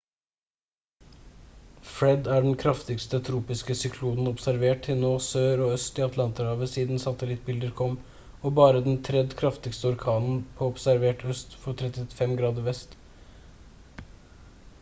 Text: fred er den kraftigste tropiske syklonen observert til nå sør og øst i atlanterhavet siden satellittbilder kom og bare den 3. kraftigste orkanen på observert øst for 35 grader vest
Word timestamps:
fred 1.89 2.27
er 2.35 2.43
den 2.45 2.55
kraftigste 2.61 3.17
tropiske 3.27 3.73
syklonen 3.81 4.29
observert 4.31 4.81
til 4.87 4.97
nå 5.03 5.11
sør 5.25 5.61
og 5.65 5.75
øst 5.75 6.01
i 6.01 6.05
atlanterhavet 6.05 6.71
siden 6.71 7.03
satellittbilder 7.05 7.75
kom 7.83 7.95
og 8.49 8.57
bare 8.63 8.83
den 8.89 8.99
3. 9.11 9.23
kraftigste 9.43 9.91
orkanen 9.95 10.39
på 10.59 10.71
observert 10.73 11.25
øst 11.35 11.57
for 11.67 11.79
35 11.85 12.39
grader 12.41 12.65
vest 12.71 12.97